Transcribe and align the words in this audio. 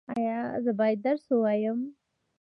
ایا 0.17 0.37
زه 0.63 0.71
باید 0.79 0.99
درس 1.05 1.23
ووایم؟ 1.29 1.79